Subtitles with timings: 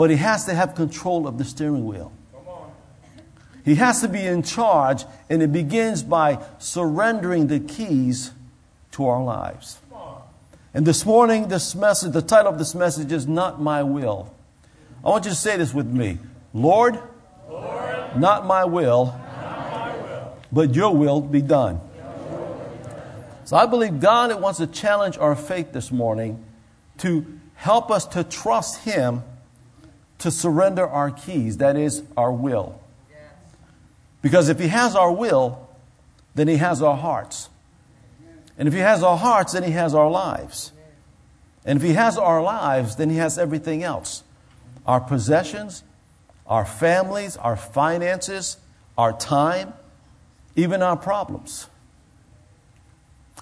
[0.00, 2.10] but he has to have control of the steering wheel.
[3.66, 8.30] He has to be in charge, and it begins by surrendering the keys
[8.92, 9.78] to our lives.
[10.72, 14.34] And this morning, this message, the title of this message is Not My Will.
[15.04, 16.18] I want you to say this with me
[16.54, 16.98] Lord,
[17.46, 21.78] Lord not, my will, not my will, but your will be done.
[23.44, 26.42] So I believe God wants to challenge our faith this morning
[27.00, 29.24] to help us to trust Him
[30.20, 32.80] to surrender our keys, that is, our will.
[34.22, 35.68] Because if He has our will,
[36.34, 37.48] then He has our hearts.
[38.58, 40.72] And if He has our hearts, then He has our lives.
[41.64, 44.22] And if He has our lives, then He has everything else
[44.86, 45.84] our possessions,
[46.46, 48.56] our families, our finances,
[48.98, 49.72] our time,
[50.56, 51.68] even our problems.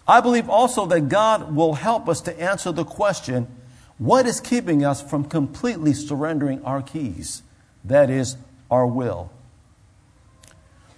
[0.06, 3.46] I believe also that God will help us to answer the question
[3.98, 7.42] what is keeping us from completely surrendering our keys?
[7.84, 8.36] That is,
[8.70, 9.30] our will.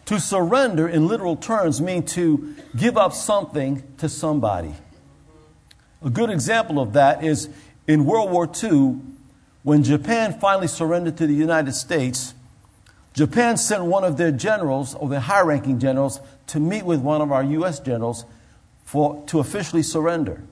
[0.07, 4.75] To surrender in literal terms means to give up something to somebody.
[6.05, 7.49] A good example of that is
[7.87, 9.01] in World War II,
[9.63, 12.35] when Japan finally surrendered to the United States,
[13.13, 17.21] Japan sent one of their generals, or their high ranking generals, to meet with one
[17.21, 17.81] of our U.S.
[17.81, 18.25] generals
[18.85, 20.43] for, to officially surrender.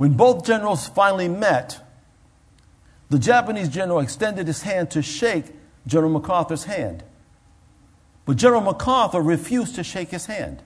[0.00, 1.78] When both generals finally met,
[3.10, 5.44] the Japanese general extended his hand to shake
[5.86, 7.04] General MacArthur's hand.
[8.24, 10.62] But General MacArthur refused to shake his hand.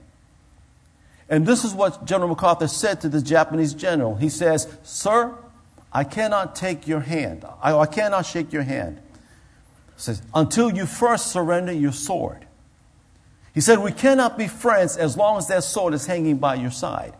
[1.28, 4.14] And this is what General MacArthur said to the Japanese general.
[4.14, 5.34] He says, Sir,
[5.92, 7.44] I cannot take your hand.
[7.60, 8.98] I, I cannot shake your hand.
[9.96, 12.46] He says, until you first surrender your sword.
[13.52, 16.70] He said, We cannot be friends as long as that sword is hanging by your
[16.70, 17.14] side.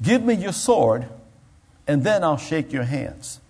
[0.00, 1.06] Give me your sword,
[1.86, 3.40] and then I'll shake your hands.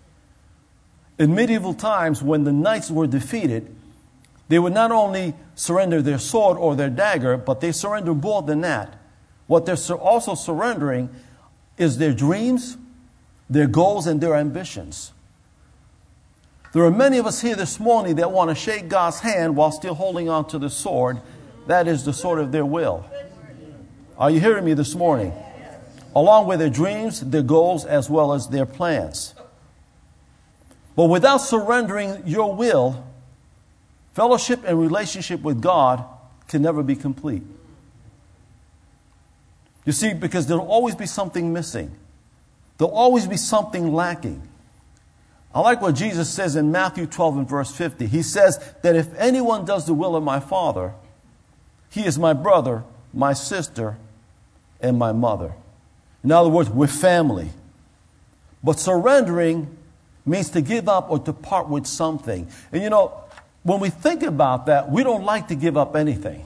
[1.17, 3.75] In medieval times, when the knights were defeated,
[4.47, 8.61] they would not only surrender their sword or their dagger, but they surrender more than
[8.61, 8.95] that.
[9.45, 11.09] What they're also surrendering
[11.77, 12.77] is their dreams,
[13.49, 15.11] their goals, and their ambitions.
[16.71, 19.71] There are many of us here this morning that want to shake God's hand while
[19.71, 21.19] still holding on to the sword.
[21.67, 23.05] That is the sword of their will.
[24.17, 25.33] Are you hearing me this morning?
[26.15, 29.33] Along with their dreams, their goals, as well as their plans.
[30.95, 33.05] But without surrendering your will,
[34.19, 36.03] Fellowship and relationship with God
[36.49, 37.41] can never be complete.
[39.85, 41.95] You see, because there'll always be something missing,
[42.77, 44.41] there'll always be something lacking.
[45.55, 48.07] I like what Jesus says in Matthew 12 and verse 50.
[48.07, 50.93] He says that if anyone does the will of my Father,
[51.89, 52.83] he is my brother,
[53.13, 53.97] my sister,
[54.81, 55.53] and my mother.
[56.23, 57.49] In other words, we're family.
[58.63, 59.75] But surrendering
[60.25, 62.47] means to give up or to part with something.
[62.71, 63.23] And you know,
[63.63, 66.45] when we think about that, we don't like to give up anything.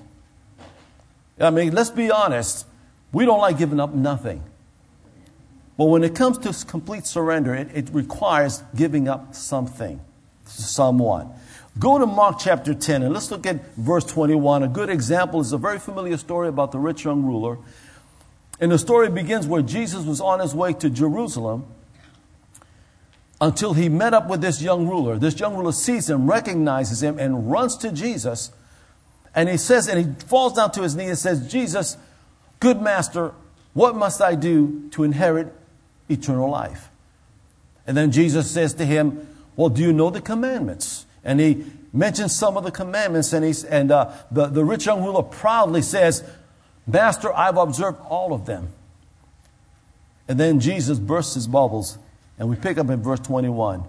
[1.39, 2.65] I mean, let's be honest,
[3.11, 4.43] we don't like giving up nothing.
[5.77, 9.99] But when it comes to complete surrender, it, it requires giving up something
[10.45, 11.31] to someone.
[11.79, 14.61] Go to Mark chapter 10 and let's look at verse 21.
[14.61, 17.57] A good example is a very familiar story about the rich young ruler.
[18.63, 21.65] And the story begins where Jesus was on his way to Jerusalem
[23.41, 25.17] until he met up with this young ruler.
[25.17, 28.53] This young ruler sees him, recognizes him, and runs to Jesus.
[29.35, 31.97] And he says, and he falls down to his knee and says, Jesus,
[32.61, 33.33] good master,
[33.73, 35.53] what must I do to inherit
[36.07, 36.89] eternal life?
[37.85, 41.05] And then Jesus says to him, Well, do you know the commandments?
[41.25, 45.03] And he mentions some of the commandments, and, he's, and uh, the, the rich young
[45.03, 46.23] ruler proudly says,
[46.85, 48.73] Master, I've observed all of them.
[50.27, 51.97] And then Jesus bursts his bubbles
[52.37, 53.83] and we pick up in verse 21.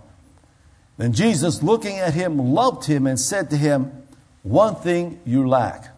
[0.96, 4.06] Then Jesus, looking at him, loved him and said to him,
[4.42, 5.88] One thing you lack.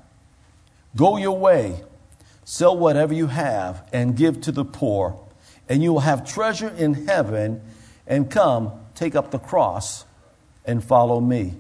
[0.95, 1.83] Go your way,
[2.45, 5.19] sell whatever you have, and give to the poor,
[5.69, 7.61] and you will have treasure in heaven.
[8.07, 10.05] And come, take up the cross
[10.65, 11.55] and follow me.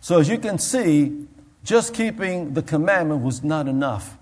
[0.00, 1.26] So, as you can see,
[1.64, 4.16] just keeping the commandment was not enough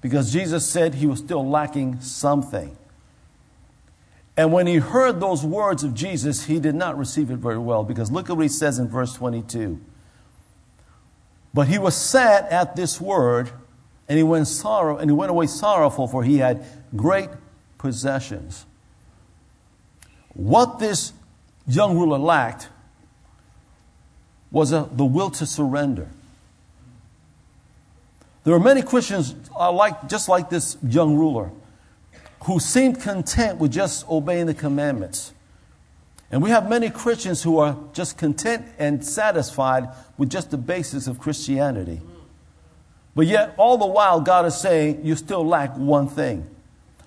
[0.00, 2.76] because Jesus said he was still lacking something.
[4.36, 7.84] And when he heard those words of Jesus, he did not receive it very well
[7.84, 9.80] because look at what he says in verse 22.
[11.54, 13.50] But he was sad at this word,
[14.08, 17.30] and he went sorrow and he went away sorrowful, for he had great
[17.78, 18.66] possessions.
[20.34, 21.14] What this
[21.66, 22.68] young ruler lacked
[24.50, 26.10] was a, the will to surrender.
[28.46, 31.50] There are many Christians uh, like, just like this young ruler
[32.44, 35.34] who seemed content with just obeying the commandments.
[36.30, 41.08] And we have many Christians who are just content and satisfied with just the basis
[41.08, 42.00] of Christianity.
[43.16, 46.48] But yet, all the while, God is saying, you still lack one thing.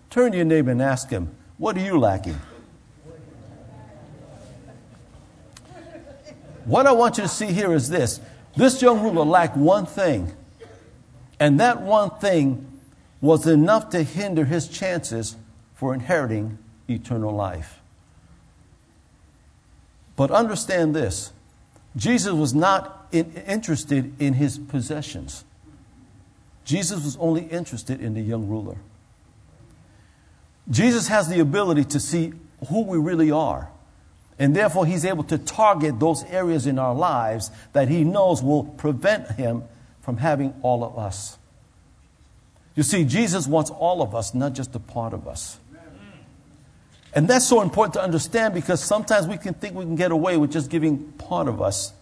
[0.09, 2.37] Turn to your neighbor and ask him, What are you lacking?
[6.65, 8.19] What I want you to see here is this
[8.57, 10.33] this young ruler lacked one thing,
[11.39, 12.79] and that one thing
[13.21, 15.35] was enough to hinder his chances
[15.75, 16.57] for inheriting
[16.87, 17.79] eternal life.
[20.15, 21.31] But understand this
[21.95, 25.43] Jesus was not in, interested in his possessions,
[26.65, 28.77] Jesus was only interested in the young ruler.
[30.69, 32.33] Jesus has the ability to see
[32.67, 33.69] who we really are.
[34.37, 38.63] And therefore, he's able to target those areas in our lives that he knows will
[38.63, 39.63] prevent him
[40.09, 41.37] from having all of us.
[42.73, 45.59] You see, Jesus wants all of us, not just a part of us.
[47.13, 50.35] And that's so important to understand because sometimes we can think we can get away
[50.35, 51.93] with just giving part of us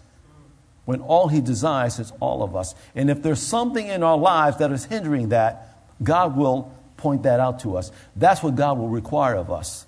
[0.86, 2.76] when all he desires is all of us.
[2.96, 7.42] And if there's something in our lives that is hindering that, God will point that
[7.42, 7.92] out to us.
[8.16, 9.86] That's what God will require of us.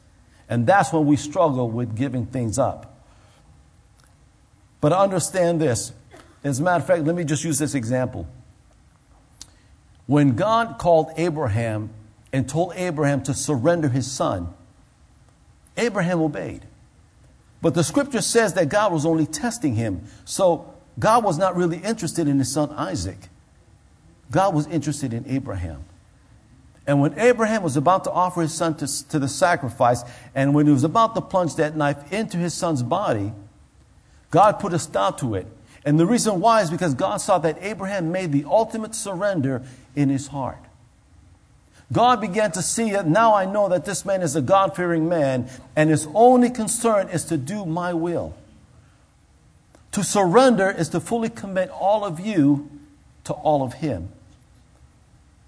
[0.49, 3.01] And that's when we struggle with giving things up.
[4.81, 5.93] But understand this.
[6.43, 8.27] As a matter of fact, let me just use this example.
[10.05, 11.89] When God called Abraham
[12.31, 14.53] and told Abraham to surrender his son,
[15.77, 16.65] Abraham obeyed.
[17.61, 20.05] But the scripture says that God was only testing him.
[20.25, 23.17] So God was not really interested in his son Isaac.
[24.31, 25.83] God was interested in Abraham.
[26.87, 30.03] And when Abraham was about to offer his son to, to the sacrifice,
[30.33, 33.31] and when he was about to plunge that knife into his son's body,
[34.31, 35.45] God put a stop to it.
[35.89, 39.63] And the reason why is because God saw that Abraham made the ultimate surrender
[39.95, 40.63] in his heart.
[41.91, 43.07] God began to see it.
[43.07, 47.09] Now I know that this man is a God fearing man, and his only concern
[47.09, 48.35] is to do my will.
[49.93, 52.69] To surrender is to fully commit all of you
[53.23, 54.09] to all of him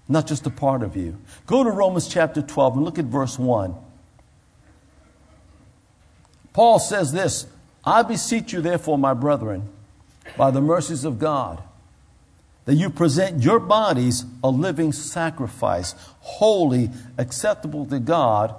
[0.08, 1.16] not just a part of you.
[1.46, 3.74] Go to Romans chapter 12 and look at verse 1.
[6.52, 7.46] Paul says this
[7.84, 9.68] I beseech you, therefore, my brethren,
[10.36, 11.62] by the mercies of God,
[12.64, 18.54] that you present your bodies a living sacrifice, holy, acceptable to God,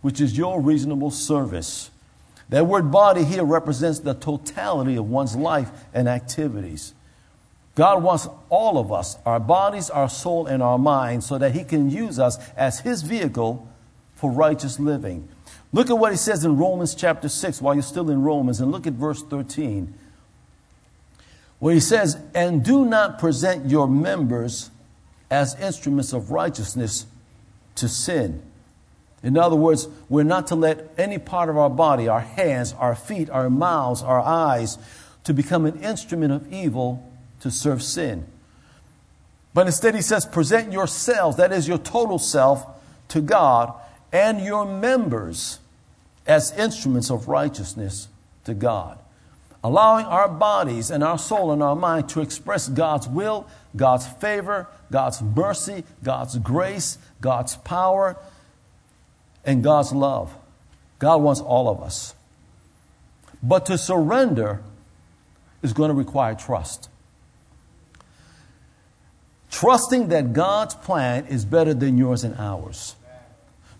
[0.00, 1.90] which is your reasonable service.
[2.48, 6.94] That word body here represents the totality of one's life and activities.
[7.74, 11.64] God wants all of us, our bodies, our soul, and our mind, so that He
[11.64, 13.68] can use us as His vehicle
[14.14, 15.28] for righteous living.
[15.72, 18.70] Look at what He says in Romans chapter 6 while you're still in Romans, and
[18.70, 19.92] look at verse 13.
[21.64, 24.70] Where He says, And do not present your members
[25.30, 27.06] as instruments of righteousness
[27.76, 28.42] to sin.
[29.22, 32.94] In other words, we're not to let any part of our body, our hands, our
[32.94, 34.76] feet, our mouths, our eyes,
[35.24, 37.02] to become an instrument of evil
[37.40, 38.26] to serve sin.
[39.54, 42.66] But instead, he says, present yourselves, that is your total self,
[43.08, 43.72] to God
[44.12, 45.60] and your members
[46.26, 48.08] as instruments of righteousness
[48.44, 48.98] to God.
[49.64, 54.68] Allowing our bodies and our soul and our mind to express God's will, God's favor,
[54.92, 58.18] God's mercy, God's grace, God's power,
[59.42, 60.34] and God's love.
[60.98, 62.14] God wants all of us.
[63.42, 64.62] But to surrender
[65.62, 66.90] is going to require trust.
[69.50, 72.96] Trusting that God's plan is better than yours and ours.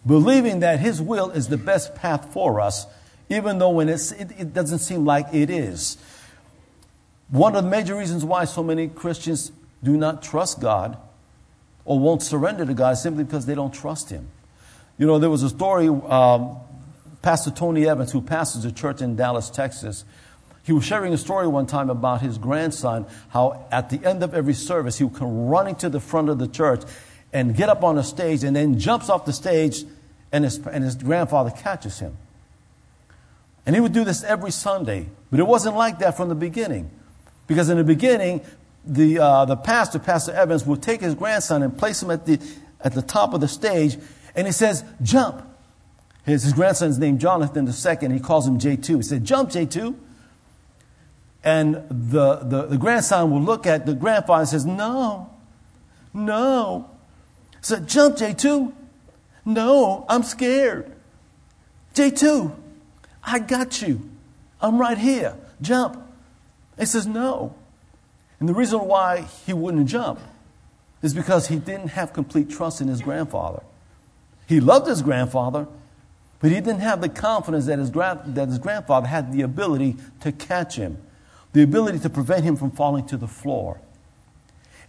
[0.06, 2.86] Believing that His will is the best path for us,
[3.28, 5.96] even though when it, it doesn't seem like it is.
[7.28, 9.50] One of the major reasons why so many Christians
[9.82, 10.96] do not trust God
[11.84, 14.28] or won't surrender to God simply because they don't trust Him.
[14.98, 16.56] You know, there was a story, um,
[17.22, 20.04] Pastor Tony Evans, who pastors a church in Dallas, Texas,
[20.64, 24.34] he was sharing a story one time about his grandson, how at the end of
[24.34, 26.82] every service, he would come running to the front of the church
[27.34, 29.84] and get up on the stage and then jumps off the stage
[30.32, 32.16] and his, and his grandfather catches him.
[33.66, 35.06] And he would do this every Sunday.
[35.30, 36.90] But it wasn't like that from the beginning.
[37.46, 38.42] Because in the beginning,
[38.84, 42.40] the, uh, the pastor, Pastor Evans, would take his grandson and place him at the,
[42.80, 43.96] at the top of the stage,
[44.34, 45.42] and he says, Jump.
[46.24, 48.12] His, his grandson's named Jonathan II.
[48.12, 48.96] He calls him J2.
[48.96, 49.94] He said, Jump, J2.
[51.44, 55.30] And the, the, the grandson will look at the grandfather and says, No,
[56.14, 56.90] no.
[57.50, 58.72] He said, jump, J2.
[59.44, 60.92] No, I'm scared.
[61.94, 62.54] J2,
[63.24, 64.10] I got you.
[64.60, 65.34] I'm right here.
[65.60, 66.00] Jump.
[66.78, 67.54] He says, No.
[68.40, 70.20] And the reason why he wouldn't jump
[71.02, 73.62] is because he didn't have complete trust in his grandfather.
[74.46, 75.66] He loved his grandfather,
[76.40, 79.96] But he didn't have the confidence that his, gra- that his grandfather had the ability
[80.20, 80.98] to catch him,
[81.52, 83.80] the ability to prevent him from falling to the floor.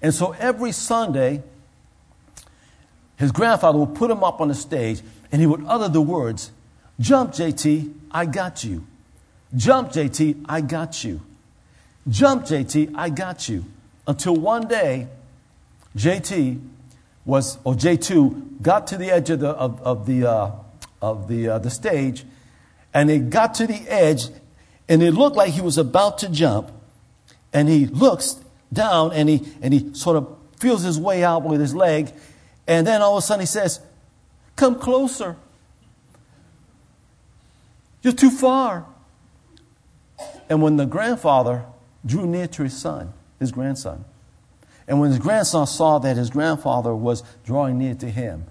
[0.01, 1.43] And so every Sunday,
[3.17, 5.01] his grandfather would put him up on the stage
[5.31, 6.51] and he would utter the words,
[6.99, 8.85] Jump, JT, I got you.
[9.55, 11.21] Jump, JT, I got you.
[12.07, 13.65] Jump, JT, I got you.
[14.07, 15.07] Until one day,
[15.97, 16.61] JT
[17.25, 20.51] was, or J2, got to the edge of the, of, of the, uh,
[21.01, 22.23] of the, uh, the stage,
[22.93, 24.27] and he got to the edge,
[24.87, 26.71] and it looked like he was about to jump,
[27.51, 28.39] and he looks
[28.71, 32.13] down, and he, and he sort of feels his way out with his leg,
[32.67, 33.79] and then all of a sudden he says,
[34.55, 35.35] Come closer.
[38.05, 38.85] You're too far.
[40.47, 41.65] And when the grandfather
[42.05, 44.05] drew near to his son, his grandson,
[44.87, 48.45] and when his grandson saw that his grandfather was drawing near to him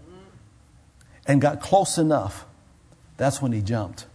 [1.24, 2.46] and got close enough,
[3.16, 4.06] that's when he jumped.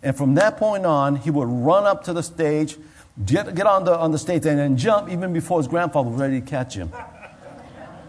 [0.00, 2.76] And from that point on, he would run up to the stage,
[3.26, 6.20] get, get on, the, on the stage, and then jump even before his grandfather was
[6.20, 6.92] ready to catch him.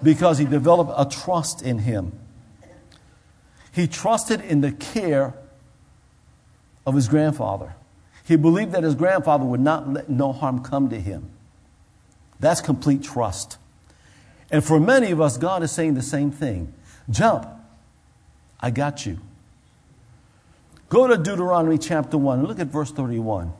[0.04, 2.12] Because he developed a trust in him.
[3.72, 5.34] He trusted in the care
[6.86, 7.76] of his grandfather.
[8.26, 11.30] He believed that his grandfather would not let no harm come to him.
[12.40, 13.58] That's complete trust.
[14.52, 16.74] And for many of us, God is saying the same thing
[17.10, 17.48] jump.
[18.60, 19.20] I got you.
[20.90, 23.52] Go to Deuteronomy chapter 1 and look at verse 31.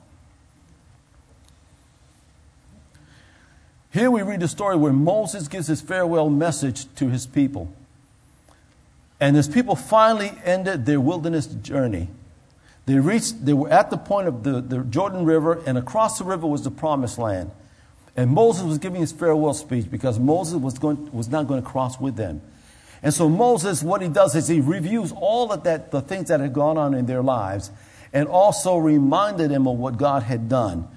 [3.92, 7.72] Here we read the story where Moses gives his farewell message to his people.
[9.20, 12.10] And his people finally ended their wilderness journey.
[12.86, 16.26] They reached, they were at the point of the, the Jordan River, and across the
[16.26, 17.52] river was the promised land.
[18.16, 21.68] And Moses was giving his farewell speech because Moses was, going, was not going to
[21.68, 22.42] cross with them.
[23.02, 26.40] And so Moses, what he does is he reviews all of that, the things that
[26.40, 27.72] had gone on in their lives,
[28.12, 30.88] and also reminded them of what God had done.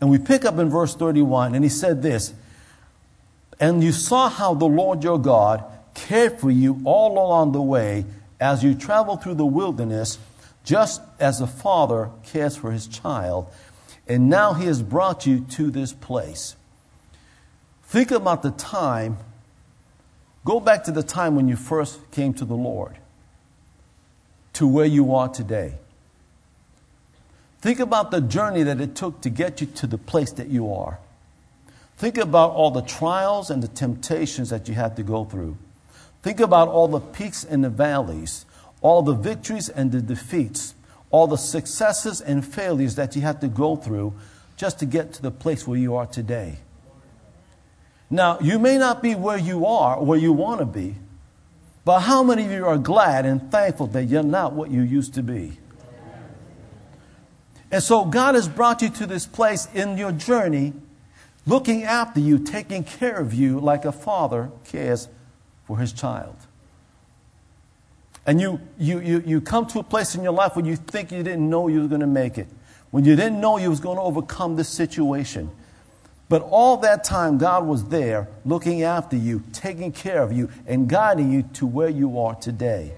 [0.00, 2.32] And we pick up in verse 31, and he said this,
[3.60, 8.06] And you saw how the Lord your God cared for you all along the way
[8.40, 10.18] as you traveled through the wilderness
[10.64, 13.46] just as a father cares for his child.
[14.06, 16.56] And now he has brought you to this place.
[17.84, 19.18] Think about the time,
[20.44, 22.96] go back to the time when you first came to the Lord,
[24.54, 25.74] to where you are today.
[27.60, 30.72] Think about the journey that it took to get you to the place that you
[30.72, 30.98] are.
[31.96, 35.56] Think about all the trials and the temptations that you had to go through.
[36.22, 38.44] Think about all the peaks and the valleys
[38.82, 40.74] all the victories and the defeats,
[41.10, 44.12] all the successes and failures that you had to go through
[44.56, 46.58] just to get to the place where you are today.
[48.10, 50.96] Now, you may not be where you are, where you want to be,
[51.84, 55.14] but how many of you are glad and thankful that you're not what you used
[55.14, 55.58] to be?
[57.70, 60.74] And so, God has brought you to this place in your journey,
[61.46, 65.08] looking after you, taking care of you like a father cares
[65.66, 66.36] for his child.
[68.24, 71.10] And you, you, you, you come to a place in your life where you think
[71.10, 72.46] you didn't know you were going to make it,
[72.90, 75.50] when you didn't know you was going to overcome this situation.
[76.28, 80.88] But all that time, God was there looking after you, taking care of you, and
[80.88, 82.94] guiding you to where you are today.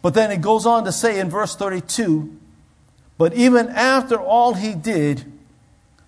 [0.00, 2.34] but then it goes on to say in verse 32
[3.18, 5.30] But even after all he did,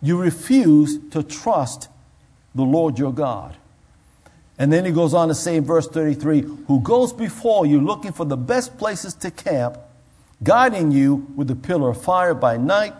[0.01, 1.89] you refuse to trust
[2.55, 3.57] the Lord your God.
[4.63, 8.13] And then he goes on to say in verse 33 Who goes before you looking
[8.13, 9.77] for the best places to camp,
[10.41, 12.95] guiding you with a pillar of fire by night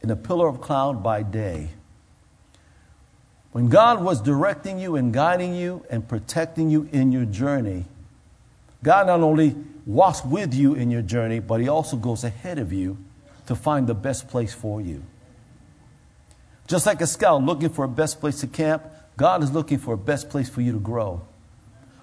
[0.00, 1.68] and a pillar of cloud by day.
[3.50, 7.84] When God was directing you and guiding you and protecting you in your journey,
[8.82, 9.54] God not only
[9.84, 12.96] walks with you in your journey, but He also goes ahead of you
[13.48, 15.02] to find the best place for you.
[16.66, 18.82] Just like a scout looking for a best place to camp,
[19.22, 21.22] God is looking for a best place for you to grow,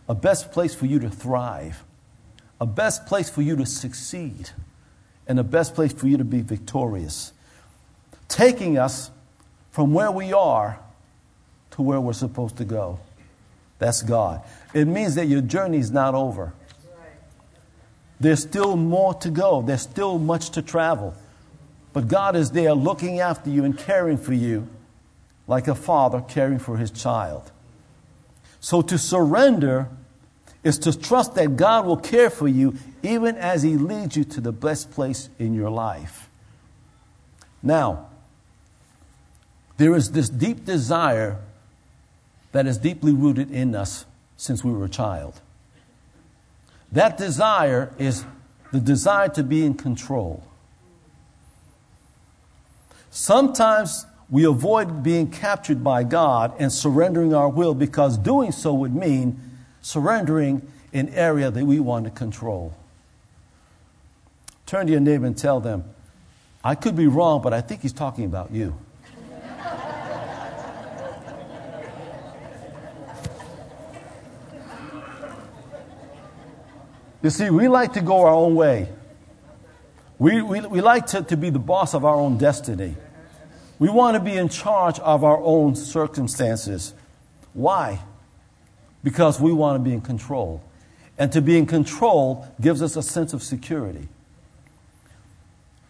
[0.07, 1.83] a best place for you to thrive,
[2.61, 4.51] a best place for you to succeed,
[5.27, 7.33] and a best place for you to be victorious.
[8.29, 9.11] Taking us
[9.69, 10.79] from where we are
[11.71, 13.01] to where we're supposed to go.
[13.79, 14.41] That's God.
[14.73, 16.53] It means that your journey is not over.
[18.21, 21.13] There's still more to go, there's still much to travel.
[21.91, 24.69] But God is there looking after you and caring for you
[25.50, 27.51] like a father caring for his child.
[28.62, 29.89] So to surrender
[30.63, 34.41] is to trust that God will care for you even as he leads you to
[34.41, 36.29] the best place in your life.
[37.63, 38.10] Now,
[39.77, 41.39] there is this deep desire
[42.51, 44.06] that is deeply rooted in us
[44.38, 45.41] since we were a child.
[46.91, 48.24] That desire is
[48.72, 50.44] the desire to be in control.
[53.10, 58.95] Sometimes we avoid being captured by God and surrendering our will because doing so would
[58.95, 59.39] mean
[59.81, 62.74] surrendering an area that we want to control.
[64.65, 65.83] Turn to your neighbor and tell them,
[66.63, 68.77] I could be wrong, but I think he's talking about you.
[77.21, 78.88] You see, we like to go our own way.
[80.19, 82.95] We, we, we like to, to be the boss of our own destiny.
[83.79, 86.93] We want to be in charge of our own circumstances.
[87.53, 88.01] Why?
[89.03, 90.62] Because we want to be in control.
[91.17, 94.09] And to be in control gives us a sense of security.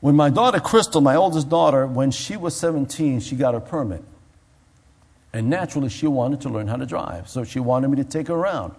[0.02, 4.04] When my daughter Crystal, my oldest daughter, when she was 17, she got a permit.
[5.34, 7.28] And naturally, she wanted to learn how to drive.
[7.28, 8.74] So she wanted me to take her around.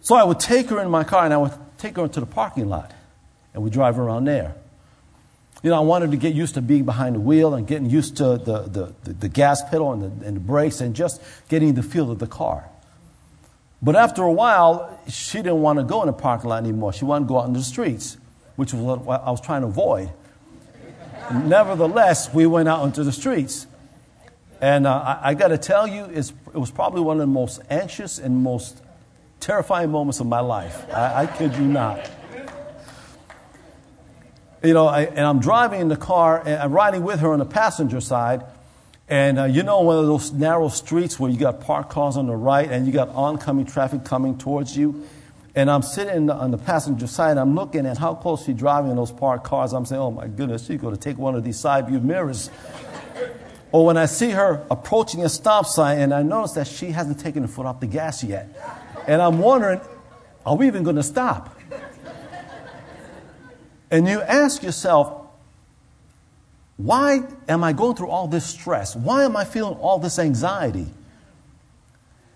[0.00, 2.26] So I would take her in my car and I would take her into the
[2.26, 2.92] parking lot
[3.54, 4.54] and we'd drive around there.
[5.62, 8.16] You know, I wanted to get used to being behind the wheel and getting used
[8.16, 11.74] to the, the, the, the gas pedal and the, and the brakes and just getting
[11.74, 12.68] the feel of the car.
[13.80, 16.92] But after a while, she didn't want to go in the parking lot anymore.
[16.92, 18.16] She wanted to go out in the streets,
[18.56, 20.10] which was what I was trying to avoid.
[21.32, 23.66] Nevertheless, we went out into the streets.
[24.60, 27.60] And uh, I, I got to tell you, it was probably one of the most
[27.70, 28.80] anxious and most
[29.40, 30.88] terrifying moments of my life.
[30.92, 32.08] I, I kid you not.
[34.64, 37.40] You know, I, and I'm driving in the car, and I'm riding with her on
[37.40, 38.44] the passenger side.
[39.08, 42.28] And uh, you know, one of those narrow streets where you got parked cars on
[42.28, 45.06] the right and you got oncoming traffic coming towards you.
[45.54, 48.96] And I'm sitting on the passenger side, I'm looking at how close she's driving in
[48.96, 49.74] those parked cars.
[49.74, 52.48] I'm saying, oh my goodness, she's going to take one of these side view mirrors.
[53.72, 57.20] or when I see her approaching a stop sign and I notice that she hasn't
[57.20, 58.48] taken her foot off the gas yet.
[59.06, 59.80] And I'm wondering,
[60.46, 61.58] are we even going to stop?
[63.92, 65.26] And you ask yourself,
[66.78, 68.96] why am I going through all this stress?
[68.96, 70.86] Why am I feeling all this anxiety?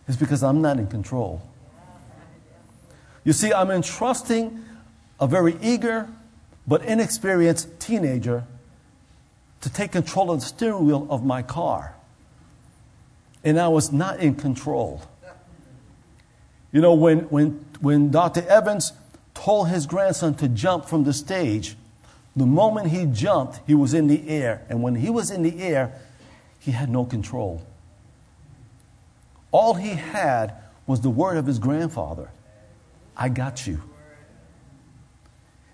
[0.06, 1.40] It's because I'm not in control.
[3.24, 4.64] You see, I'm entrusting
[5.18, 6.08] a very eager
[6.66, 8.44] but inexperienced teenager
[9.62, 11.96] to take control of the steering wheel of my car.
[13.42, 15.00] And I was not in control.
[16.70, 18.46] You know, when, when, when Dr.
[18.46, 18.92] Evans
[19.36, 21.76] told his grandson to jump from the stage,
[22.34, 24.66] the moment he jumped, he was in the air.
[24.68, 25.92] And when he was in the air,
[26.58, 27.64] he had no control.
[29.52, 30.54] All he had
[30.86, 32.30] was the word of his grandfather
[33.18, 33.80] I got you.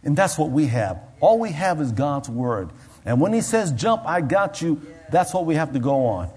[0.05, 1.01] And that's what we have.
[1.21, 2.71] All we have is God's word.
[3.05, 6.31] And when he says, jump, I got you, that's what we have to go on.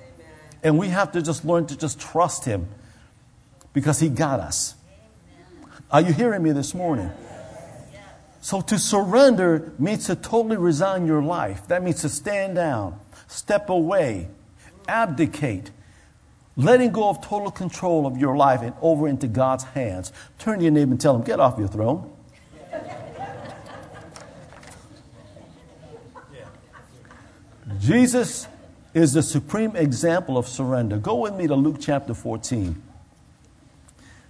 [0.64, 2.68] And we have to just learn to just trust him
[3.72, 4.74] because He got us.
[5.91, 7.12] Are you hearing me this morning?
[8.41, 11.67] So to surrender means to totally resign your life.
[11.67, 14.30] That means to stand down, step away,
[14.88, 15.71] abdicate,
[16.56, 20.12] letting go of total control of your life and over into God's hands.
[20.38, 22.12] Turn to your neighbor and tell him, get off your throne.
[27.80, 28.48] Jesus
[28.93, 30.98] is the supreme example of surrender.
[30.98, 32.82] Go with me to Luke chapter 14.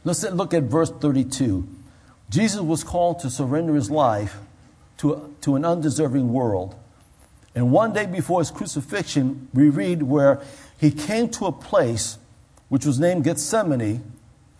[0.05, 1.67] Let's look at verse 32.
[2.29, 4.37] Jesus was called to surrender his life
[4.99, 6.75] to, to an undeserving world.
[7.55, 10.41] And one day before his crucifixion, we read where
[10.79, 12.19] he came to a place
[12.69, 14.03] which was named Gethsemane,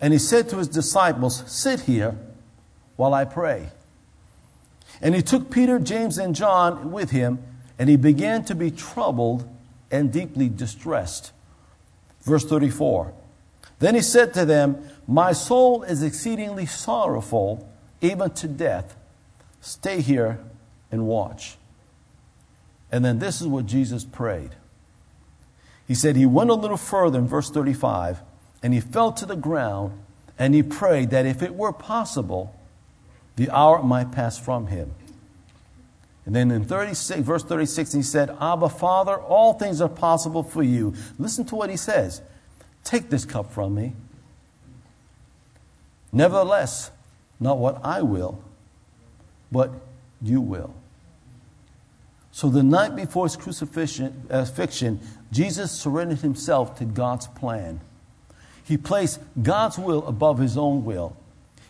[0.00, 2.16] and he said to his disciples, Sit here
[2.96, 3.68] while I pray.
[5.00, 7.38] And he took Peter, James, and John with him,
[7.78, 9.48] and he began to be troubled
[9.90, 11.32] and deeply distressed.
[12.22, 13.12] Verse 34.
[13.78, 17.68] Then he said to them, My soul is exceedingly sorrowful,
[18.00, 18.96] even to death.
[19.60, 20.38] Stay here
[20.90, 21.56] and watch.
[22.90, 24.50] And then this is what Jesus prayed.
[25.86, 28.20] He said, He went a little further in verse 35,
[28.62, 29.92] and he fell to the ground,
[30.38, 32.54] and he prayed that if it were possible,
[33.36, 34.92] the hour might pass from him.
[36.24, 40.62] And then in 36, verse 36, he said, Abba, Father, all things are possible for
[40.62, 40.94] you.
[41.18, 42.20] Listen to what he says.
[42.86, 43.94] Take this cup from me.
[46.12, 46.92] Nevertheless,
[47.40, 48.40] not what I will,
[49.50, 49.72] but
[50.22, 50.72] you will.
[52.30, 54.46] So the night before his crucifixion, uh,
[55.32, 57.80] Jesus surrendered himself to God's plan.
[58.62, 61.16] He placed God's will above his own will.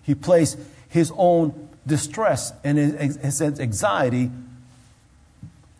[0.02, 0.58] He placed
[0.90, 4.30] his own distress and his, anxiety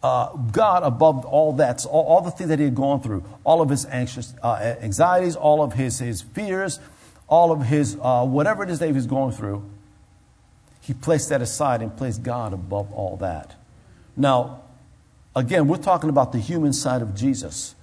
[0.07, 3.61] uh, God above all that, all, all, the things that he had gone through, all
[3.61, 6.79] of his anxious uh, anxieties, all of his, his fears,
[7.27, 9.69] all of his uh, whatever it is that he was going through,
[10.81, 13.57] he placed that aside and placed God above all that.
[14.17, 14.63] Now,
[15.35, 17.75] again, we're talking about the human side of Jesus.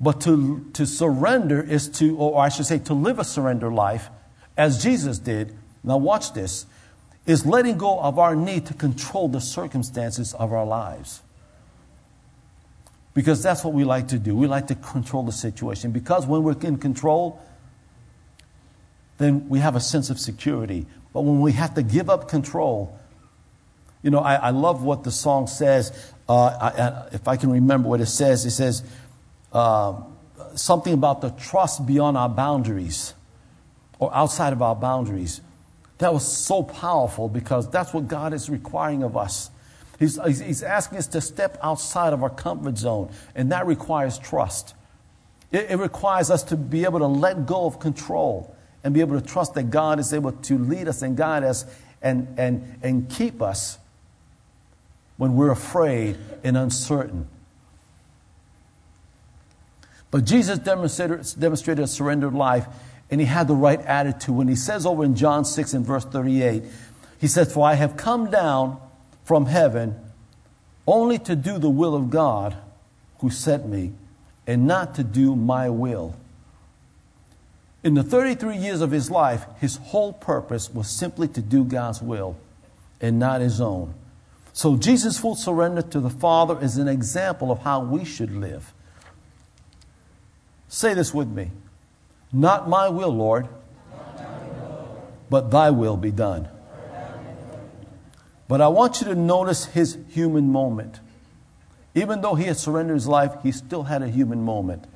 [0.00, 4.10] But to, to surrender is to, or I should say, to live a surrender life
[4.56, 5.56] as Jesus did.
[5.82, 6.66] Now, watch this
[7.28, 11.22] is letting go of our need to control the circumstances of our lives.
[13.12, 14.34] Because that's what we like to do.
[14.34, 15.90] We like to control the situation.
[15.90, 17.40] Because when we're in control,
[19.18, 20.86] then we have a sense of security.
[21.12, 22.98] But when we have to give up control,
[24.02, 26.14] you know, I, I love what the song says.
[26.28, 28.82] Uh, I, if I can remember what it says, it says
[29.52, 30.00] uh,
[30.54, 33.12] something about the trust beyond our boundaries
[33.98, 35.42] or outside of our boundaries.
[35.98, 39.50] That was so powerful because that's what God is requiring of us.
[39.98, 44.74] He's, he's asking us to step outside of our comfort zone, and that requires trust.
[45.50, 49.20] It, it requires us to be able to let go of control and be able
[49.20, 51.64] to trust that God is able to lead us and guide us
[52.00, 53.78] and, and, and keep us
[55.16, 57.26] when we're afraid and uncertain.
[60.12, 62.66] But Jesus demonstrated, demonstrated a surrendered life
[63.10, 64.34] and he had the right attitude.
[64.34, 66.62] When he says over in John 6 and verse 38,
[67.20, 68.78] he says, For I have come down
[69.24, 69.98] from heaven
[70.86, 72.56] only to do the will of God
[73.18, 73.92] who sent me
[74.46, 76.14] and not to do my will.
[77.84, 82.02] In the 33 years of his life, his whole purpose was simply to do God's
[82.02, 82.36] will
[83.00, 83.94] and not his own.
[84.52, 88.72] So Jesus' full surrender to the Father is an example of how we should live.
[90.68, 91.50] Say this with me
[92.32, 93.48] not my will, Lord,
[95.30, 96.48] but thy will be done.
[98.48, 101.00] But I want you to notice his human moment.
[101.94, 104.86] Even though he had surrendered his life, he still had a human moment.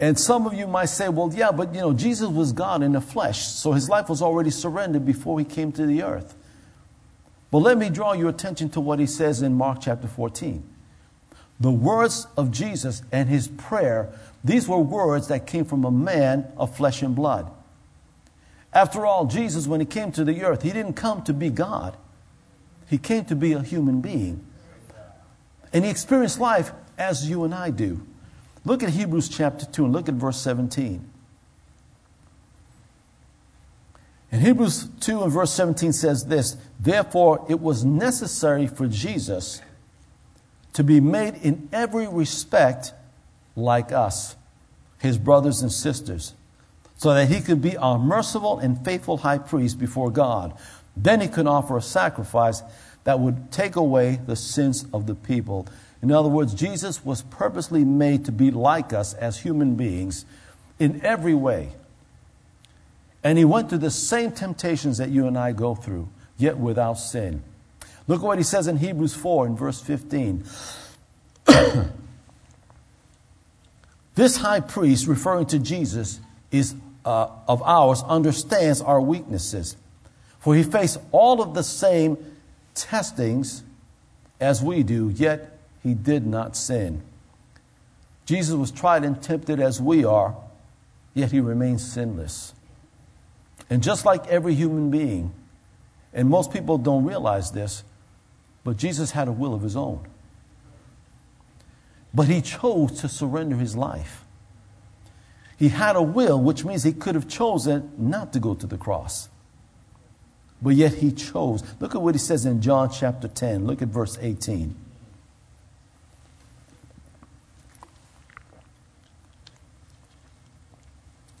[0.00, 2.92] And some of you might say, well, yeah, but you know, Jesus was God in
[2.92, 6.34] the flesh, so his life was already surrendered before he came to the earth.
[7.50, 10.64] But let me draw your attention to what he says in Mark chapter 14.
[11.60, 14.12] The words of Jesus and his prayer
[14.44, 17.50] these were words that came from a man of flesh and blood.
[18.72, 21.96] After all, Jesus, when he came to the earth, he didn't come to be God,
[22.88, 24.44] he came to be a human being.
[25.72, 28.06] And he experienced life as you and I do.
[28.64, 31.08] Look at Hebrews chapter 2 and look at verse 17.
[34.30, 39.60] In Hebrews 2 and verse 17 says this Therefore, it was necessary for Jesus
[40.72, 42.92] to be made in every respect
[43.56, 44.36] like us,
[44.98, 46.34] his brothers and sisters,
[46.96, 50.56] so that he could be our merciful and faithful high priest before God.
[50.96, 52.62] Then he could offer a sacrifice
[53.04, 55.66] that would take away the sins of the people.
[56.02, 60.24] In other words, Jesus was purposely made to be like us as human beings
[60.78, 61.72] in every way.
[63.24, 66.94] And he went through the same temptations that you and I go through, yet without
[66.94, 67.42] sin.
[68.08, 70.44] Look at what he says in Hebrews 4 in verse 15.
[74.14, 76.20] This high priest, referring to Jesus,
[76.50, 79.76] is uh, of ours, understands our weaknesses.
[80.38, 82.18] For he faced all of the same
[82.74, 83.62] testings
[84.40, 87.02] as we do, yet he did not sin.
[88.26, 90.36] Jesus was tried and tempted as we are,
[91.14, 92.54] yet he remains sinless.
[93.70, 95.32] And just like every human being,
[96.12, 97.84] and most people don't realize this,
[98.64, 100.06] but Jesus had a will of his own.
[102.14, 104.24] But he chose to surrender his life.
[105.58, 108.76] He had a will, which means he could have chosen not to go to the
[108.76, 109.28] cross.
[110.60, 111.62] But yet he chose.
[111.80, 113.66] Look at what he says in John chapter 10.
[113.66, 114.74] Look at verse 18.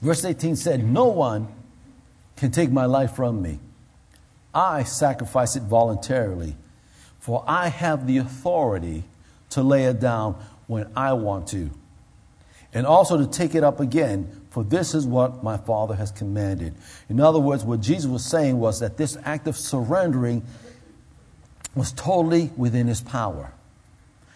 [0.00, 1.46] Verse 18 said, No one
[2.36, 3.60] can take my life from me.
[4.52, 6.56] I sacrifice it voluntarily,
[7.20, 9.04] for I have the authority
[9.50, 11.70] to lay it down when I want to.
[12.74, 16.74] And also to take it up again, for this is what my Father has commanded.
[17.08, 20.42] In other words, what Jesus was saying was that this act of surrendering
[21.74, 23.52] was totally within his power.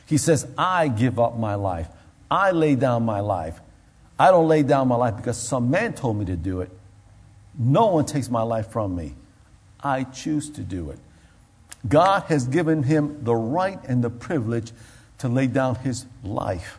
[0.06, 1.88] He says, I give up my life.
[2.30, 3.60] I lay down my life.
[4.18, 6.70] I don't lay down my life because some man told me to do it.
[7.58, 9.14] No one takes my life from me.
[9.80, 10.98] I choose to do it.
[11.88, 14.72] God has given him the right and the privilege
[15.18, 16.78] to lay down his life.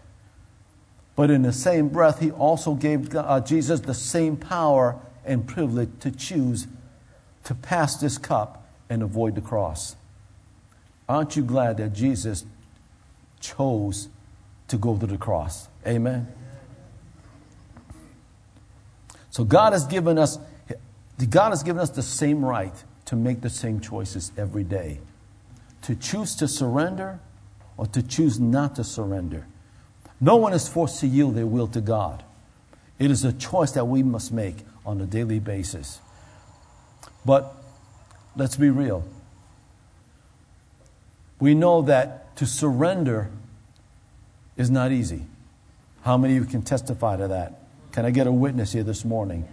[1.16, 5.90] But in the same breath, he also gave uh, Jesus the same power and privilege
[6.02, 6.68] to choose
[7.44, 9.96] to pass this cup and avoid the cross.
[11.10, 12.46] Aren't you glad that Jesus
[13.40, 14.10] chose
[14.68, 15.70] to go to the cross?
[15.86, 16.28] Amen.
[19.30, 20.38] So God has given us
[21.30, 22.74] God has given us the same right
[23.06, 25.00] to make the same choices every day
[25.82, 27.20] to choose to surrender
[27.78, 29.46] or to choose not to surrender.
[30.20, 32.24] No one is forced to yield their will to God.
[33.00, 36.00] It is a choice that we must make on a daily basis.
[37.24, 37.54] But
[38.36, 39.08] let's be real.
[41.40, 43.30] We know that to surrender
[44.56, 45.26] is not easy.
[46.02, 47.62] How many of you can testify to that?
[47.92, 49.48] Can I get a witness here this morning?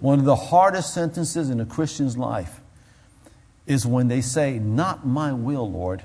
[0.00, 2.60] One of the hardest sentences in a Christian's life
[3.66, 6.02] is when they say, Not my will, Lord,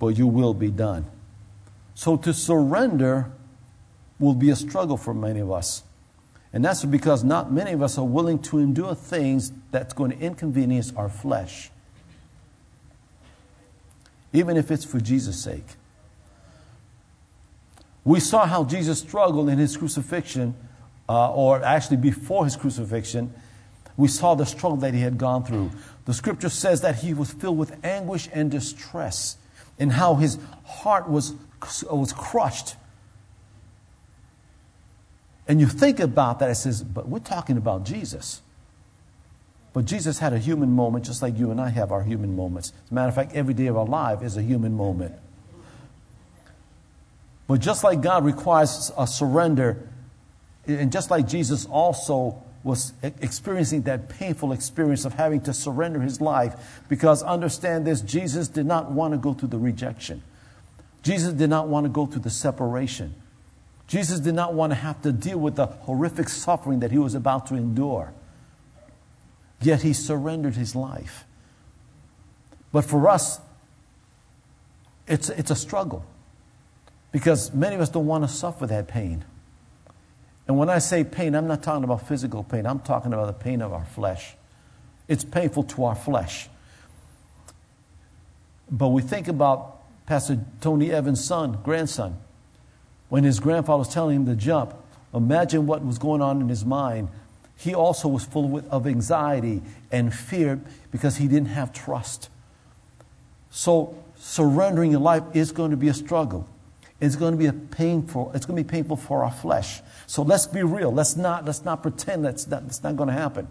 [0.00, 1.06] but you will be done.
[1.94, 3.30] So to surrender
[4.18, 5.84] will be a struggle for many of us.
[6.52, 10.18] And that's because not many of us are willing to endure things that's going to
[10.18, 11.70] inconvenience our flesh,
[14.32, 15.66] even if it's for Jesus' sake.
[18.04, 20.54] We saw how Jesus struggled in his crucifixion,
[21.08, 23.32] uh, or actually before his crucifixion.
[23.96, 25.70] We saw the struggle that he had gone through.
[26.06, 29.36] The scripture says that he was filled with anguish and distress,
[29.80, 31.34] and how his heart was,
[31.90, 32.76] was crushed
[35.50, 38.40] and you think about that, it says, but we're talking about Jesus.
[39.72, 42.72] But Jesus had a human moment just like you and I have our human moments.
[42.84, 45.12] As a matter of fact, every day of our life is a human moment.
[47.48, 49.88] But just like God requires a surrender,
[50.68, 56.20] and just like Jesus also was experiencing that painful experience of having to surrender his
[56.20, 60.22] life, because understand this, Jesus did not want to go through the rejection.
[61.02, 63.14] Jesus did not want to go through the separation.
[63.86, 67.14] Jesus did not want to have to deal with the horrific suffering that he was
[67.14, 68.12] about to endure.
[69.60, 71.24] Yet he surrendered his life.
[72.72, 73.40] But for us,
[75.08, 76.04] it's, it's a struggle
[77.10, 79.24] because many of us don't want to suffer that pain.
[80.50, 83.32] And when I say pain, I'm not talking about physical pain, I'm talking about the
[83.32, 84.34] pain of our flesh.
[85.06, 86.48] It's painful to our flesh.
[88.68, 92.16] But we think about Pastor Tony Evans' son, grandson
[93.10, 94.74] when his grandfather was telling him to jump,
[95.14, 97.10] imagine what was going on in his mind.
[97.56, 100.60] He also was full of anxiety and fear
[100.90, 102.28] because he didn't have trust.
[103.52, 106.48] So surrendering your life is going to be a struggle.
[107.00, 108.30] It's going to be a painful.
[108.34, 109.80] It's going to be painful for our flesh.
[110.06, 110.92] So let's be real.
[110.92, 113.48] Let's not let's not pretend that's not, that's not going to happen.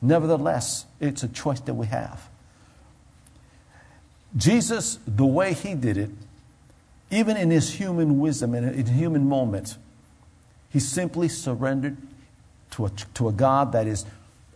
[0.00, 2.28] Nevertheless, it's a choice that we have.
[4.36, 6.10] Jesus, the way he did it,
[7.10, 9.78] even in his human wisdom and in human moments,
[10.70, 11.96] he simply surrendered
[12.72, 14.04] to a, to a God that is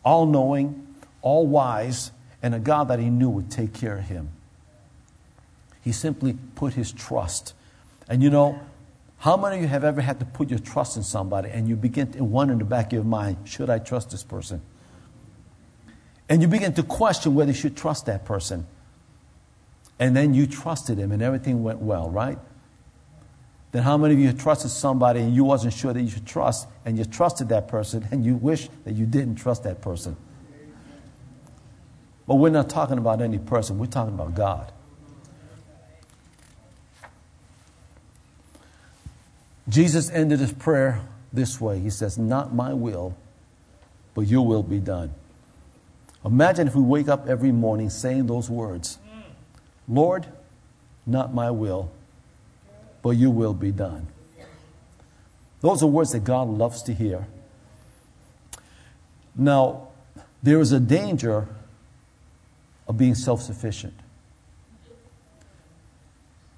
[0.04, 0.86] all knowing,
[1.22, 4.28] all wise, and a God that he knew would take care of him.
[5.82, 7.54] He simply put his trust.
[8.08, 8.60] And you know,
[9.18, 11.76] how many of you have ever had to put your trust in somebody and you
[11.76, 14.62] begin to wonder in the back of your mind, should I trust this person?
[16.28, 18.66] And you begin to question whether you should trust that person
[19.98, 22.38] and then you trusted him and everything went well, right?
[23.72, 26.68] Then how many of you trusted somebody and you wasn't sure that you should trust
[26.84, 30.16] and you trusted that person and you wish that you didn't trust that person?
[32.26, 34.72] But we're not talking about any person, we're talking about God.
[39.68, 41.00] Jesus ended his prayer
[41.32, 41.78] this way.
[41.78, 43.16] He says, Not my will,
[44.14, 45.14] but your will be done.
[46.24, 48.98] Imagine if we wake up every morning saying those words.
[49.88, 50.26] Lord,
[51.06, 51.90] not my will,
[53.02, 54.06] but your will be done.
[55.60, 57.26] Those are words that God loves to hear.
[59.34, 59.88] Now,
[60.42, 61.48] there is a danger
[62.86, 63.94] of being self sufficient.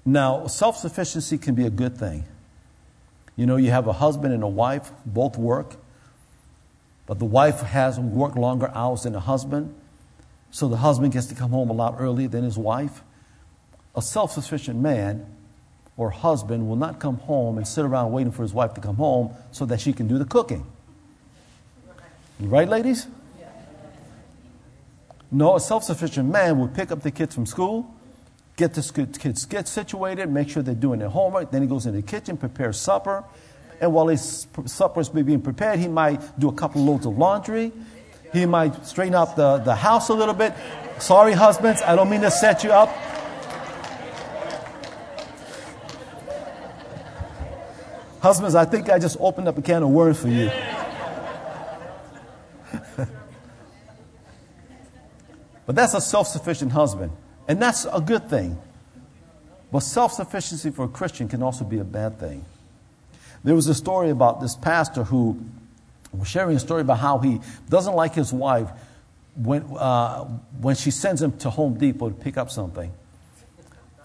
[0.03, 2.25] Now, self sufficiency can be a good thing.
[3.35, 5.75] You know, you have a husband and a wife, both work,
[7.05, 9.75] but the wife has worked longer hours than the husband,
[10.51, 13.01] so the husband gets to come home a lot earlier than his wife.
[13.95, 15.25] A self sufficient man
[15.97, 18.95] or husband will not come home and sit around waiting for his wife to come
[18.95, 20.65] home so that she can do the cooking.
[22.39, 23.07] Right, ladies?
[25.31, 27.93] No, a self sufficient man will pick up the kids from school,
[28.55, 31.51] get the kids get situated, make sure they're doing their homework.
[31.51, 33.23] Then he goes in the kitchen, prepares supper.
[33.81, 37.73] And while his supper is being prepared, he might do a couple loads of laundry.
[38.31, 40.53] He might straighten out the, the house a little bit.
[40.99, 42.89] Sorry, husbands, I don't mean to set you up.
[48.21, 50.49] Husbands, I think I just opened up a can of worms for you.
[55.65, 57.11] but that's a self sufficient husband.
[57.47, 58.57] And that's a good thing.
[59.71, 62.45] But self sufficiency for a Christian can also be a bad thing.
[63.43, 65.39] There was a story about this pastor who
[66.11, 68.69] was sharing a story about how he doesn't like his wife
[69.35, 70.23] when, uh,
[70.61, 72.91] when she sends him to Home Depot to pick up something.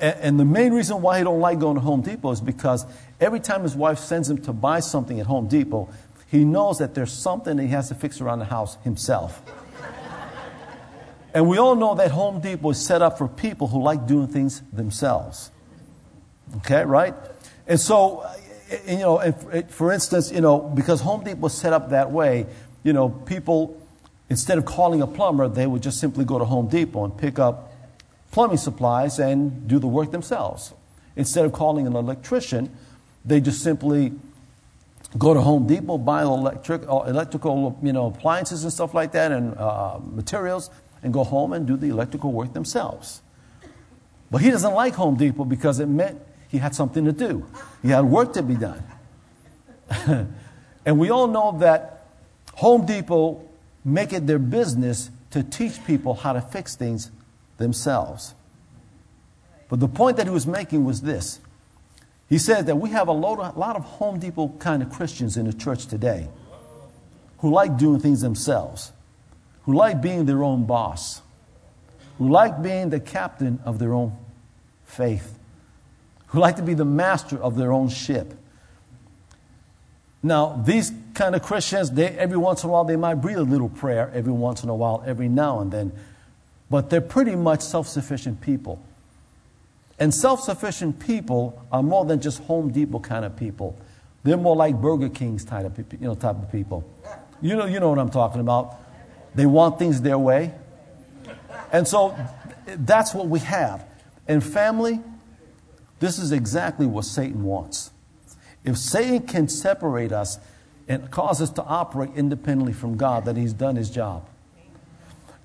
[0.00, 2.84] And, and the main reason why he don't like going to Home Depot is because
[3.20, 5.88] every time his wife sends him to buy something at Home Depot,
[6.30, 9.42] he knows that there's something that he has to fix around the house himself.
[11.34, 14.26] And we all know that Home Depot is set up for people who like doing
[14.26, 15.50] things themselves.
[16.58, 17.14] Okay, right?
[17.66, 18.28] And so,
[18.86, 19.32] you know,
[19.68, 22.46] for instance, you know, because Home Depot was set up that way,
[22.82, 23.80] you know, people
[24.30, 27.40] Instead of calling a plumber, they would just simply go to Home Depot and pick
[27.40, 27.72] up
[28.30, 30.72] plumbing supplies and do the work themselves.
[31.16, 32.70] Instead of calling an electrician,
[33.24, 34.12] they just simply
[35.18, 39.32] go to Home Depot, buy electric, uh, electrical you know, appliances and stuff like that
[39.32, 40.70] and uh, materials,
[41.02, 43.22] and go home and do the electrical work themselves.
[44.30, 47.46] But he doesn't like Home Depot because it meant he had something to do,
[47.82, 48.82] he had work to be done.
[50.86, 52.06] and we all know that
[52.54, 53.44] Home Depot
[53.84, 57.10] make it their business to teach people how to fix things
[57.56, 58.34] themselves.
[59.68, 61.40] But the point that he was making was this.
[62.28, 65.36] He said that we have a lot, of, lot of Home Depot kind of Christians
[65.36, 66.28] in the church today
[67.38, 68.92] who like doing things themselves,
[69.70, 71.22] who like being their own boss,
[72.18, 74.16] who like being the captain of their own
[74.84, 75.38] faith,
[76.26, 78.34] who like to be the master of their own ship.
[80.24, 83.44] Now, these kind of Christians, they, every once in a while, they might breathe a
[83.44, 85.92] little prayer every once in a while, every now and then.
[86.68, 88.82] But they're pretty much self sufficient people.
[90.00, 93.78] And self sufficient people are more than just Home Depot kind of people.
[94.24, 96.84] They're more like Burger King's type of, you know, type of people.
[97.40, 98.76] You know, you know what I'm talking about.
[99.34, 100.54] They want things their way.
[101.72, 102.16] And so
[102.66, 103.86] that's what we have.
[104.26, 105.00] And family,
[106.00, 107.92] this is exactly what Satan wants.
[108.64, 110.38] If Satan can separate us
[110.88, 114.26] and cause us to operate independently from God, then he's done his job.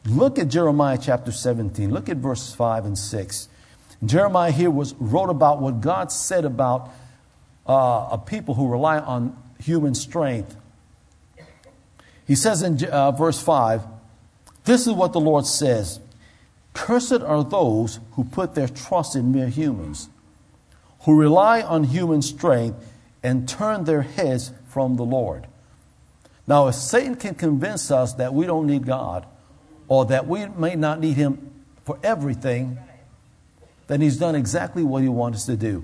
[0.06, 1.91] Look at Jeremiah chapter 17.
[1.91, 3.50] Look at verses 5 and 6.
[4.04, 6.91] Jeremiah here was wrote about what God said about
[7.67, 10.56] uh, a people who rely on human strength.
[12.25, 13.83] He says in uh, verse 5,
[14.63, 15.99] This is what the Lord says
[16.73, 20.09] Cursed are those who put their trust in mere humans,
[21.01, 22.77] who rely on human strength
[23.23, 25.47] and turn their heads from the Lord.
[26.47, 29.25] Now, if Satan can convince us that we don't need God
[29.88, 31.51] or that we may not need Him
[31.85, 32.77] for everything,
[33.88, 35.83] then He's done exactly what He wants us to do,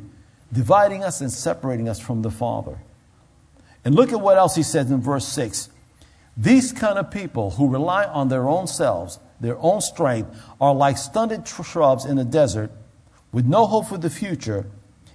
[0.51, 2.77] dividing us and separating us from the Father.
[3.85, 5.69] And look at what else He says in verse 6.
[6.41, 10.97] These kind of people who rely on their own selves, their own strength, are like
[10.97, 12.71] stunted shrubs in a desert
[13.31, 14.65] with no hope for the future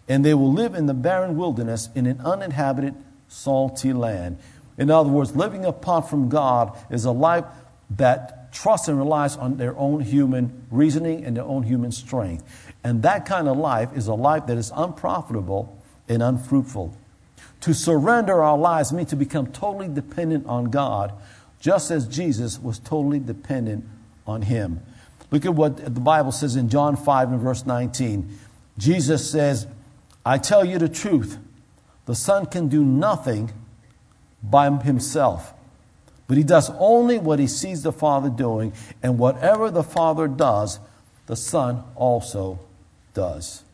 [0.08, 2.94] and they will live in the barren wilderness in an uninhabited,
[3.26, 4.38] salty land.
[4.78, 7.44] In other words, living apart from God is a life
[7.90, 12.44] that trusts and relies on their own human reasoning and their own human strength.
[12.84, 15.76] And that kind of life is a life that is unprofitable
[16.08, 16.96] and unfruitful.
[17.66, 21.12] To surrender our lives means to become totally dependent on God,
[21.58, 23.84] just as Jesus was totally dependent
[24.24, 24.80] on Him.
[25.32, 28.38] Look at what the Bible says in John 5 and verse 19.
[28.78, 29.66] Jesus says,
[30.24, 31.38] I tell you the truth
[32.04, 33.50] the Son can do nothing
[34.44, 35.52] by himself,
[36.28, 40.78] but he does only what he sees the Father doing, and whatever the Father does,
[41.26, 42.60] the Son also
[43.12, 43.64] does.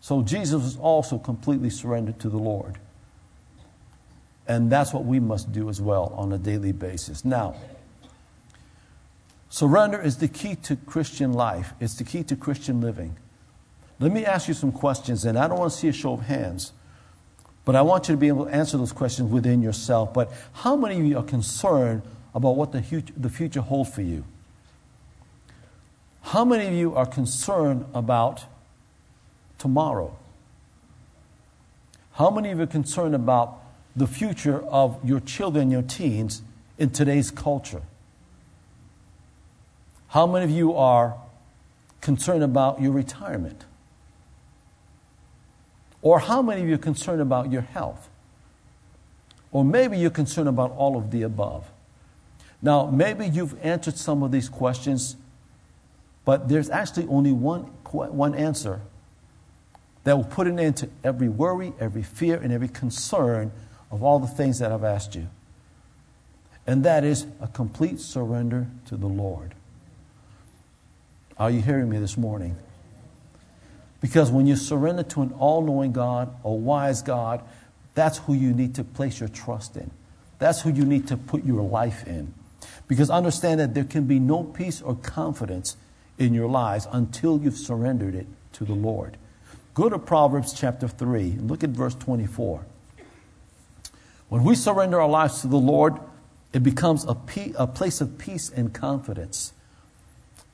[0.00, 2.78] So Jesus was also completely surrendered to the Lord.
[4.46, 7.24] And that's what we must do as well on a daily basis.
[7.24, 7.54] Now,
[9.48, 13.16] surrender is the key to Christian life, it's the key to Christian living.
[14.00, 16.22] Let me ask you some questions, and I don't want to see a show of
[16.22, 16.72] hands,
[17.64, 20.12] but I want you to be able to answer those questions within yourself.
[20.12, 22.02] But how many of you are concerned
[22.34, 24.24] about what the future, holds for you?
[26.22, 28.46] How many of you are concerned about
[29.58, 30.16] tomorrow?
[32.14, 33.61] How many of you are concerned about
[33.94, 36.42] the future of your children, your teens
[36.78, 37.82] in today's culture?
[40.08, 41.16] How many of you are
[42.00, 43.64] concerned about your retirement?
[46.02, 48.08] Or how many of you are concerned about your health?
[49.52, 51.66] Or maybe you're concerned about all of the above.
[52.60, 55.16] Now, maybe you've answered some of these questions,
[56.24, 58.80] but there's actually only one, one answer
[60.04, 63.52] that will put an end to every worry, every fear, and every concern
[63.92, 65.28] of all the things that I've asked you.
[66.66, 69.54] And that is a complete surrender to the Lord.
[71.38, 72.56] Are you hearing me this morning?
[74.00, 77.42] Because when you surrender to an all knowing God, a wise God,
[77.94, 79.90] that's who you need to place your trust in.
[80.38, 82.34] That's who you need to put your life in.
[82.88, 85.76] Because understand that there can be no peace or confidence
[86.18, 89.16] in your lives until you've surrendered it to the Lord.
[89.74, 92.64] Go to Proverbs chapter 3 and look at verse 24.
[94.32, 96.00] When we surrender our lives to the Lord,
[96.54, 99.52] it becomes a, pe- a place of peace and confidence.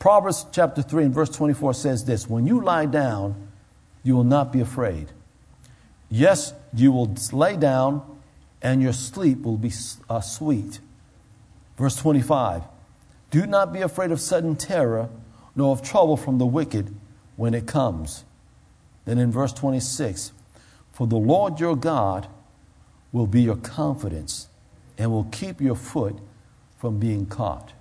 [0.01, 3.51] Proverbs chapter 3 and verse 24 says this When you lie down,
[4.03, 5.12] you will not be afraid.
[6.11, 8.03] Yes, you will lay down,
[8.61, 9.70] and your sleep will be
[10.11, 10.81] uh, sweet.
[11.76, 12.64] Verse 25
[13.31, 15.09] Do not be afraid of sudden terror,
[15.55, 16.93] nor of trouble from the wicked
[17.37, 18.24] when it comes.
[19.05, 20.33] Then in verse 26
[20.91, 22.26] For the Lord your God
[23.13, 24.49] will be your confidence
[24.97, 26.17] and will keep your foot
[26.79, 27.73] from being caught.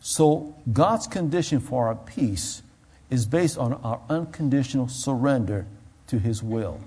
[0.00, 2.62] So, God's condition for our peace
[3.10, 5.66] is based on our unconditional surrender
[6.06, 6.80] to His will.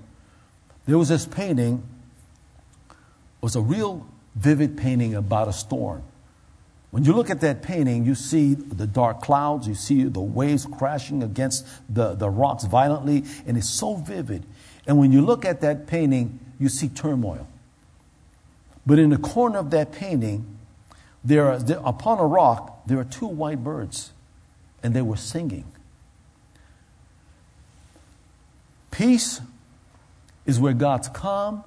[0.86, 1.82] There was this painting,
[2.90, 2.94] it
[3.40, 6.02] was a real vivid painting about a storm.
[6.90, 10.66] When you look at that painting, you see the dark clouds, you see the waves
[10.78, 14.46] crashing against the, the rocks violently, and it's so vivid.
[14.86, 17.46] And when you look at that painting, you see turmoil.
[18.86, 20.58] But in the corner of that painting,
[21.24, 24.12] there, are, there, upon a rock, there are two white birds,
[24.82, 25.64] and they were singing.
[28.90, 29.40] Peace
[30.46, 31.64] is where God's calm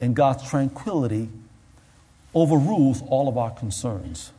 [0.00, 1.28] and God's tranquility
[2.34, 4.32] overrules all of our concerns.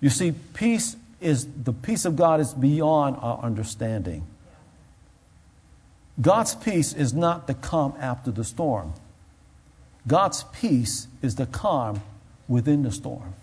[0.00, 4.26] You see, peace is the peace of God is beyond our understanding.
[6.20, 8.94] God's peace is not the calm after the storm.
[10.06, 12.02] God's peace is the calm
[12.46, 13.34] within the storm.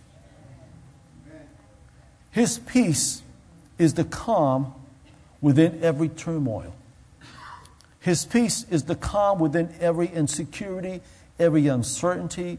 [2.32, 3.24] His peace
[3.78, 4.74] is the calm
[5.42, 6.74] within every turmoil.
[8.00, 11.02] His peace is the calm within every insecurity,
[11.38, 12.58] every uncertainty,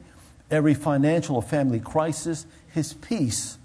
[0.50, 2.46] every financial or family crisis.
[2.68, 3.58] His peace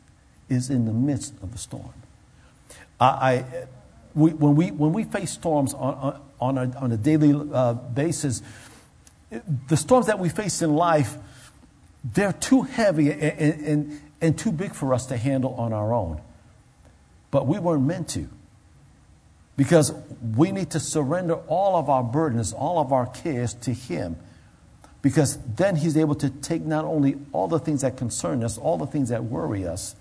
[0.49, 1.93] is in the midst of the storm.
[2.99, 3.45] I, I
[4.15, 8.41] we, when, we, when we face storms on, on, a, on a daily uh, basis,
[9.67, 11.17] the storms that we face in life,
[12.03, 16.21] they're too heavy and, and, and too big for us to handle on our own.
[17.31, 18.29] But we weren't meant to.
[19.57, 19.91] Because
[20.35, 24.15] we need to surrender all of our burdens, all of our cares to Him.
[25.01, 28.77] Because then He's able to take not only all the things that concern us, all
[28.77, 29.95] the things that worry us,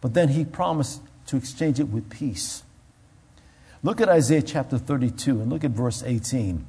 [0.00, 2.62] but then He promised to exchange it with peace.
[3.84, 6.66] Look at Isaiah chapter 32 and look at verse 18.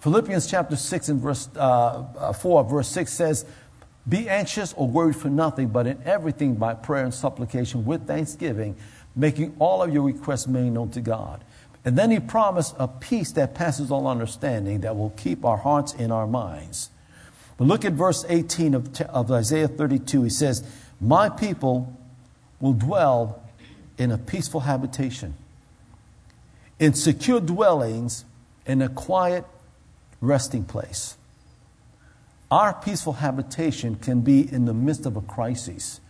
[0.00, 3.44] Philippians chapter 6 and verse uh, uh 4, verse 6 says,
[4.08, 8.74] Be anxious or worried for nothing, but in everything by prayer and supplication with thanksgiving
[9.14, 11.44] making all of your requests made known to God.
[11.84, 15.92] And then he promised a peace that passes all understanding that will keep our hearts
[15.92, 16.90] in our minds.
[17.58, 20.22] But look at verse 18 of, of Isaiah 32.
[20.22, 20.64] He says,
[21.00, 21.96] My people
[22.60, 23.43] will dwell
[23.98, 25.34] in a peaceful habitation,
[26.78, 28.24] in secure dwellings,
[28.66, 29.44] in a quiet
[30.20, 31.16] resting place.
[32.50, 36.00] Our peaceful habitation can be in the midst of a crisis.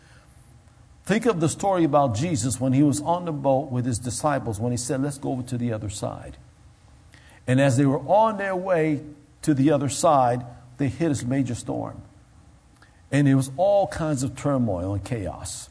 [1.05, 4.59] Think of the story about Jesus when he was on the boat with his disciples
[4.59, 6.37] when he said, Let's go over to the other side.
[7.47, 9.03] And as they were on their way
[9.43, 10.45] to the other side,
[10.78, 12.01] they hit a major storm.
[13.12, 15.68] And there was all kinds of turmoil and chaos.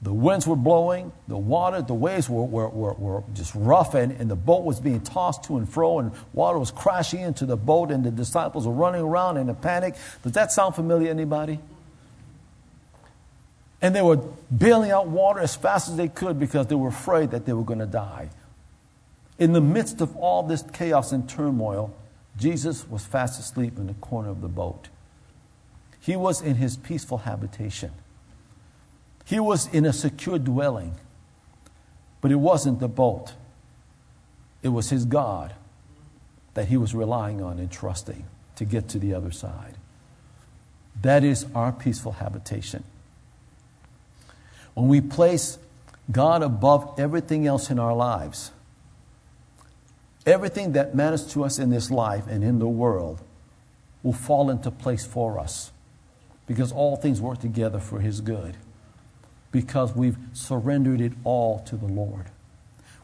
[0.00, 4.12] The winds were blowing, the water, the waves were, were, were, were just rough, and,
[4.12, 7.56] and the boat was being tossed to and fro, and water was crashing into the
[7.56, 9.96] boat, and the disciples were running around in a panic.
[10.22, 11.58] Does that sound familiar, anybody?
[13.82, 14.18] And they were
[14.56, 17.64] bailing out water as fast as they could because they were afraid that they were
[17.64, 18.30] going to die.
[19.38, 21.94] In the midst of all this chaos and turmoil,
[22.36, 24.88] Jesus was fast asleep in the corner of the boat.
[26.00, 27.92] He was in his peaceful habitation.
[29.28, 30.94] He was in a secure dwelling.
[32.22, 33.34] But it wasn't the boat,
[34.62, 35.54] it was his God
[36.54, 38.24] that he was relying on and trusting
[38.56, 39.74] to get to the other side.
[41.02, 42.82] That is our peaceful habitation.
[44.74, 45.58] When we place
[46.10, 48.50] God above everything else in our lives,
[50.26, 53.20] everything that matters to us in this life and in the world
[54.02, 55.70] will fall into place for us
[56.46, 58.56] because all things work together for His good
[59.50, 62.26] because we've surrendered it all to the Lord.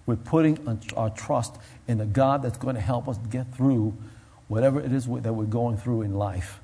[0.07, 1.57] We're putting our trust
[1.89, 3.97] in the God that's going to help us get through
[4.49, 6.61] whatever it is that we're going through in life.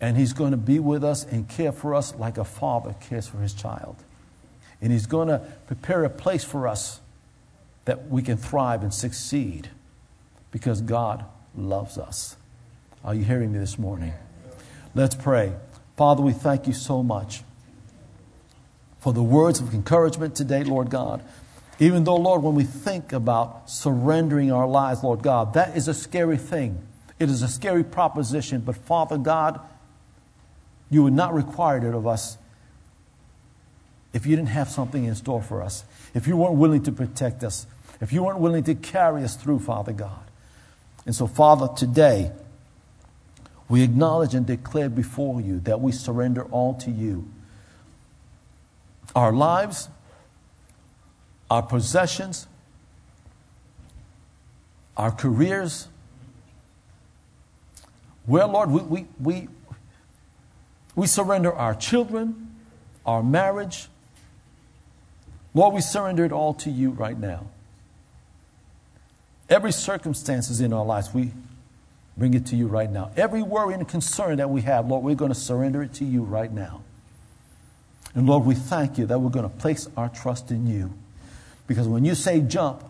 [0.00, 3.26] And He's going to be with us and care for us like a father cares
[3.26, 3.96] for his child.
[4.80, 7.00] And He's going to prepare a place for us
[7.84, 9.70] that we can thrive and succeed
[10.50, 11.24] because God
[11.56, 12.36] loves us.
[13.04, 14.12] Are you hearing me this morning?
[14.94, 15.54] Let's pray.
[15.96, 17.42] Father, we thank you so much
[19.02, 21.24] for the words of encouragement today, Lord God.
[21.80, 25.94] Even though, Lord, when we think about surrendering our lives, Lord God, that is a
[25.94, 26.78] scary thing.
[27.18, 29.58] It is a scary proposition, but Father God,
[30.88, 32.38] you would not require it of us
[34.12, 35.84] if you didn't have something in store for us,
[36.14, 37.66] if you weren't willing to protect us,
[38.00, 40.22] if you weren't willing to carry us through, Father God.
[41.06, 42.30] And so, Father, today,
[43.68, 47.31] we acknowledge and declare before you that we surrender all to you.
[49.14, 49.88] Our lives,
[51.50, 52.46] our possessions,
[54.96, 55.88] our careers.
[58.26, 59.48] Well, Lord, we, we, we,
[60.94, 62.56] we surrender our children,
[63.04, 63.88] our marriage.
[65.54, 67.46] Lord, we surrender it all to you right now.
[69.48, 71.32] Every circumstances in our lives, we
[72.16, 73.10] bring it to you right now.
[73.16, 76.22] Every worry and concern that we have, Lord, we're going to surrender it to you
[76.22, 76.82] right now.
[78.14, 80.92] And Lord, we thank you that we're going to place our trust in you.
[81.66, 82.84] Because when you say jump,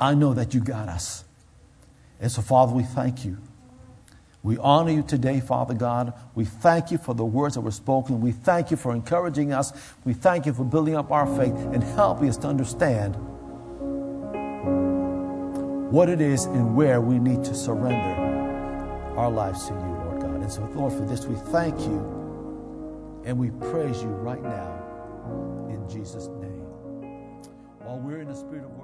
[0.00, 1.24] I know that you got us.
[2.20, 3.38] And so, Father, we thank you.
[4.42, 6.14] We honor you today, Father God.
[6.34, 8.20] We thank you for the words that were spoken.
[8.20, 9.72] We thank you for encouraging us.
[10.04, 13.14] We thank you for building up our faith and helping us to understand
[15.92, 20.34] what it is and where we need to surrender our lives to you, Lord God.
[20.36, 22.21] And so, Lord, for this we thank you
[23.24, 26.66] and we praise you right now in Jesus' name.
[27.80, 28.81] While we're in the spirit of worship